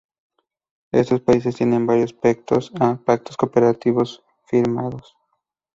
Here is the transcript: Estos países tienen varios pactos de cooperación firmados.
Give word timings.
Estos 0.91 1.21
países 1.21 1.55
tienen 1.57 1.85
varios 1.85 2.11
pactos 2.11 2.73
de 2.73 3.37
cooperación 3.37 4.03
firmados. 4.47 5.15